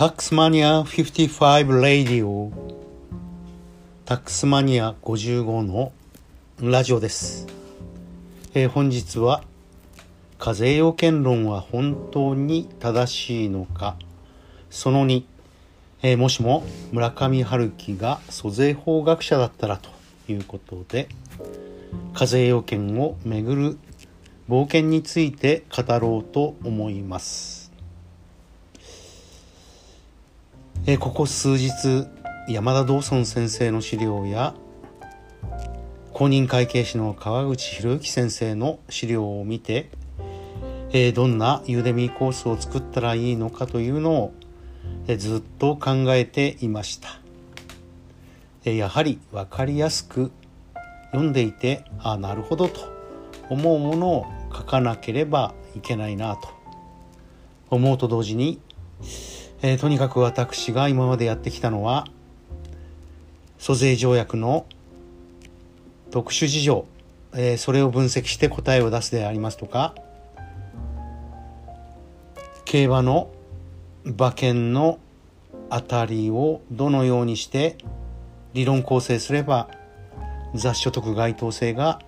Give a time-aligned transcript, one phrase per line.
[0.00, 2.50] タックスマニア55レディオ
[4.06, 5.92] タックスマニア55の
[6.58, 7.46] ラジオです、
[8.54, 9.44] えー、本日は
[10.38, 13.98] 課税要件論は本当に正しいのか。
[14.70, 15.22] その2、
[16.00, 19.90] えー、もしも村上春樹が租税法学者だったらと
[20.32, 21.10] いうことで
[22.14, 23.78] 課税要件をめぐる
[24.48, 27.59] 冒険について語ろうと思います。
[30.86, 32.08] えー、ここ数日
[32.48, 34.54] 山田道尊先生の資料や
[36.14, 39.90] 公認会計士の川口博之先生の資料を見て、
[40.90, 44.34] えー、どんなユーデミーコースを作ったらいいのかというのを、
[45.06, 47.20] えー、ずっと考えていました、
[48.64, 50.32] えー、やはり分かりやすく
[51.12, 52.80] 読んでいてああなるほどと
[53.50, 56.48] 思うものを書かなければいけないなと
[57.68, 58.60] 思うと同時に
[59.62, 62.06] えー、とにかく私が今までやってきたのは
[63.58, 64.64] 租税条約の
[66.10, 66.86] 特殊事情、
[67.34, 69.94] えー、それを分析して答えを出すでありますとか
[72.64, 73.30] 競馬の
[74.04, 74.98] 馬券の
[75.68, 77.76] 当たりをどのようにして
[78.54, 79.68] 理論構成すれば
[80.54, 82.00] 雑所得該当性が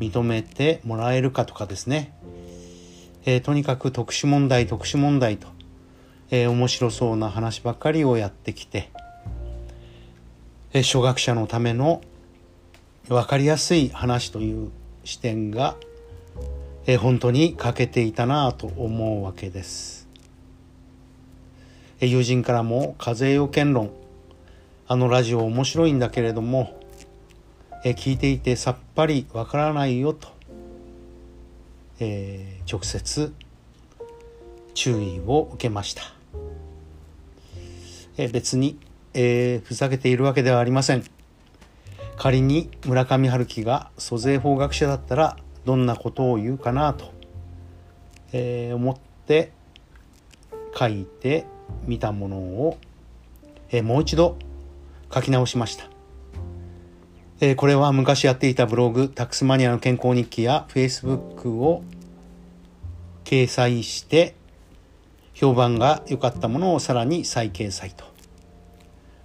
[0.00, 2.16] 認めてもらえるかとかですね、
[3.26, 5.55] えー、とにかく特殊問題特殊問題と
[6.30, 8.90] えー、面白そうな話ばかりをやってきて、
[10.72, 12.00] えー、初学者のための
[13.08, 14.70] 分かりやすい話という
[15.04, 15.76] 視点が、
[16.86, 20.08] えー、本当に欠けていたなと思うわけです。
[22.00, 23.90] えー、友人からも課税要件論
[24.88, 26.80] あのラジオ面白いんだけれども、
[27.84, 30.28] え、聞いていてさっぱりわからないよと、
[31.98, 33.32] え、直接
[34.74, 36.15] 注意を受けました。
[38.18, 38.78] え別に、
[39.14, 41.04] えー、ふざけているわけではありません
[42.16, 47.12] 仮に村上春樹が租税法学者だったらどんなことを言うかなと、
[48.32, 48.96] えー、思っ
[49.26, 49.52] て
[50.74, 51.44] 書いて
[51.86, 52.78] みたものを、
[53.70, 54.38] えー、もう一度
[55.12, 55.84] 書き直しました、
[57.40, 61.82] えー、これは昔やっていたブログタックスマニアの健康日記やフェイスブックを
[63.24, 64.34] 掲載して
[65.34, 68.15] 評判が良かったものをさらに再掲載と。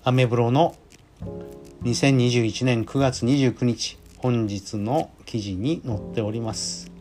[0.03, 0.75] アメブロの
[1.83, 6.91] 2021年9月29日本日の記事に載っております。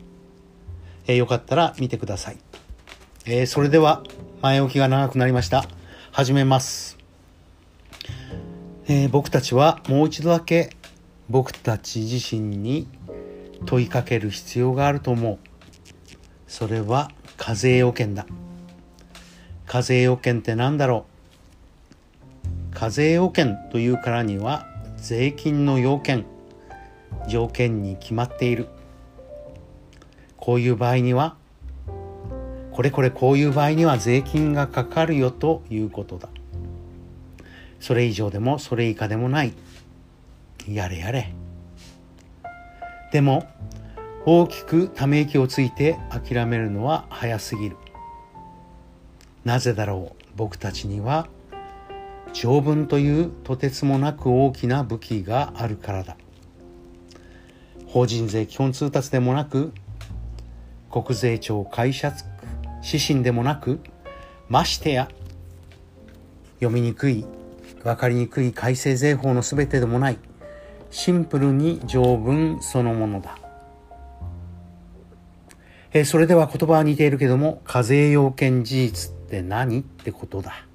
[1.06, 2.37] えー、よかったら見てください。
[3.25, 4.03] えー、それでは
[4.43, 5.65] 前置きが長くなりました。
[6.12, 6.99] 始めます。
[8.87, 10.77] えー、僕たちはもう一度だけ
[11.31, 12.87] 僕たち自身に
[13.65, 15.38] 問いかける必要があると思う。
[16.47, 18.27] それは課税要件だ。
[19.65, 21.09] 課税要件って何だろう？
[22.80, 26.24] 課税要件というからには税金の要件
[27.28, 28.68] 条件に決まっている。
[30.38, 31.36] こういう場合には
[32.72, 36.30] これこれこういう場合には税金がかかるよということだ。
[37.80, 39.52] それ以上でもそれ以下でもない。
[40.66, 41.34] やれやれ。
[43.12, 43.46] でも
[44.24, 47.76] 大きくため息をついて諦めるのは早すぎる。
[49.44, 51.28] なぜだろう僕たちには
[52.32, 56.16] 条文というとてつもなく大きな武器があるからだ
[57.86, 59.72] 法人税基本通達でもなく
[60.90, 62.12] 国税庁会社
[62.84, 63.80] 指針でもなく
[64.48, 65.08] ましてや
[66.60, 67.24] 読みにくい
[67.82, 70.19] 分かりにくい改正税法の全てでもない
[70.90, 73.38] シンプルに条文そのものだ
[75.92, 80.69] えそれでは言葉は似ているけども課税要件事実って何ってことだ。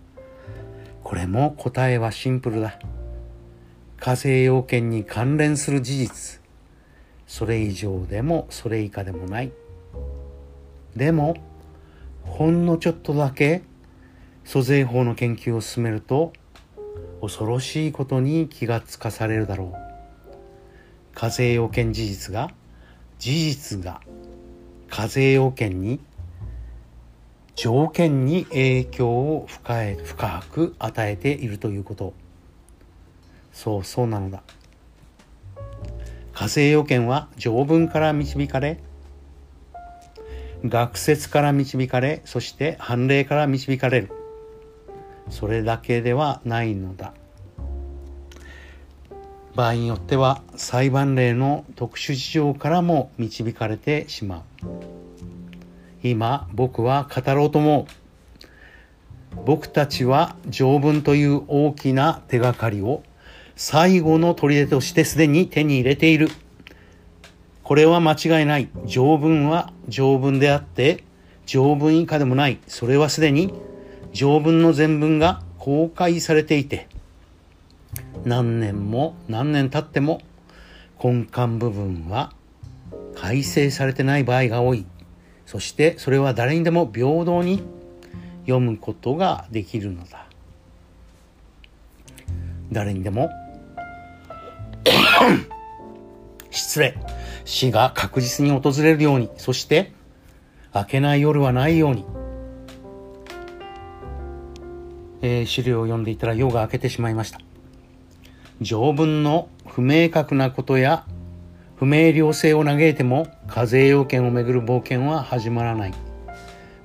[1.15, 2.77] これも答えはシンプルだ。
[4.01, 6.41] 課税要件に関連する事実。
[7.25, 9.53] それ以上でもそれ以下でもない。
[10.93, 11.37] でも、
[12.23, 13.61] ほんのちょっとだけ
[14.43, 16.33] 租税法の研究を進めると
[17.21, 20.35] 恐ろしいことに気がつかされるだろう。
[21.13, 22.51] 課税要件事実が
[23.19, 24.01] 事実が
[24.89, 26.01] 課税要件に
[27.55, 32.13] 条件に影響を深え深く与えているということ。
[33.53, 34.43] そうそうなのだ。
[36.33, 38.79] 課税要件は条文から導かれ
[40.65, 44.11] 学説から導かれそして判例から導かれる。
[45.29, 47.13] それだけではないのだ。
[49.55, 54.94] 場合によっては裁判例の特殊事情からも導かれてしまう。
[56.09, 58.45] 今僕は語ろうと思う
[59.45, 63.03] 僕たちは条文という大きな手がかりを
[63.55, 66.29] 最後の砦としてすでに手に入れている。
[67.63, 68.69] これは間違いない。
[68.85, 71.03] 条文は条文であって、
[71.45, 72.59] 条文以下でもない。
[72.67, 73.53] それはすでに
[74.11, 76.87] 条文の全文が公開されていて、
[78.25, 80.21] 何年も何年経っても
[81.01, 82.33] 根幹部分は
[83.15, 84.85] 改正されてない場合が多い。
[85.45, 87.63] そしてそれは誰にでも平等に
[88.41, 90.25] 読むことができるのだ。
[92.71, 93.29] 誰にでも
[96.49, 96.97] 失礼。
[97.45, 99.91] 死が確実に訪れるように、そして
[100.73, 102.05] 明けない夜はないように。
[105.21, 107.39] えー、資料を読んでいたら夜が明けてしまいました。
[108.61, 111.05] 条文の不明確なことや
[111.77, 115.93] 不明瞭性を嘆いても課税要件をめぐる冒険は始まらない。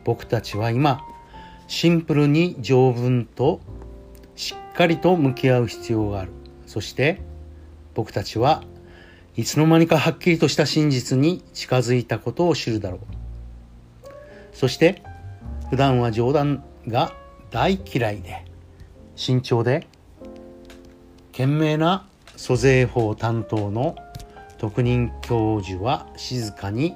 [0.04, 1.00] 僕たちは今、
[1.68, 3.60] シンプルに条文と
[4.34, 6.32] しっかりと向き合う必要がある。
[6.66, 7.20] そして
[7.94, 8.64] 僕たちは
[9.36, 13.00] いつの間にかはっきりとした真実に近づいたことを知るだろう。
[14.52, 15.02] そして
[15.70, 17.12] 普段は冗談が
[17.50, 18.44] 大嫌いで
[19.14, 19.86] 慎重で
[21.30, 23.94] 賢明な租税法担当の
[24.60, 26.94] 特任教授は静かに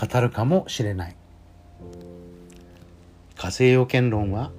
[0.00, 1.16] 語るかもしれない。
[3.34, 4.52] 火星要件論は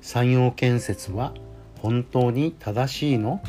[0.00, 1.32] 産業建設は
[1.80, 3.40] 本当に正しいの？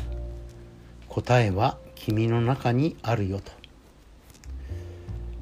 [1.08, 3.50] 答えは君の中にあるよと。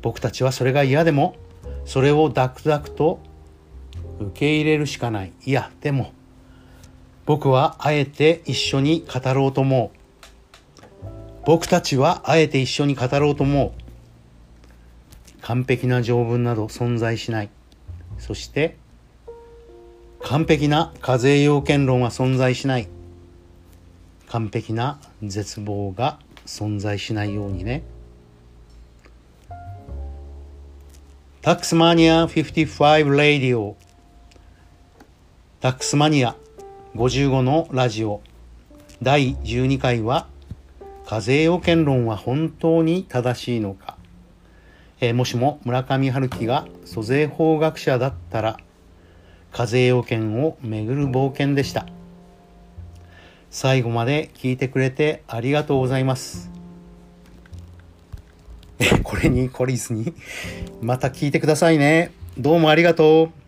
[0.00, 1.36] 僕たちはそれが嫌でも
[1.84, 3.20] それをダクダクと
[4.18, 5.32] 受け入れるしかない。
[5.44, 6.10] いやでも
[7.26, 9.96] 僕はあえて一緒に語ろうと思う。
[11.46, 13.72] 僕たちはあえて一緒に語ろうと思う。
[15.42, 17.50] 完璧な条文など存在しない。
[18.18, 18.76] そして
[20.24, 22.88] 完璧な課税要件論は存在しない。
[24.28, 27.84] 完璧な絶望が存在しないようにね。
[31.42, 33.76] タックスマニア55ラディオ。
[35.60, 36.34] タックスマニア
[36.96, 38.20] 55のラジオ。
[39.00, 40.26] 第12回は
[41.06, 43.96] 課税要件論は本当に正しいのか、
[45.00, 48.58] えー、もしも村上春樹が租税法学者だったら
[49.52, 51.86] 課税要件をめぐる冒険でした
[53.50, 56.50] 最後まで聞いてくれてありがとうございます
[58.78, 58.98] え。
[59.02, 60.14] これに懲りずに、
[60.82, 62.12] また聞いてくださいね。
[62.36, 63.45] どうもありがとう。